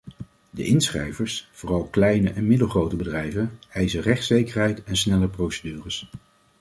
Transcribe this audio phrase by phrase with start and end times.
[0.49, 6.09] De inschrijvers, vooral kleine en middelgrote bedrijven, eisen rechtszekerheid en snelle procedures.